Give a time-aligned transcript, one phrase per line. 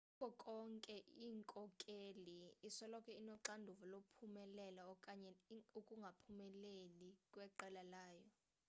[0.19, 0.95] kuko konke
[1.27, 5.29] inkokheli isoloko inoxanduva lokuphumelela okanye
[5.79, 8.27] ukungaphumeleli kweqela layo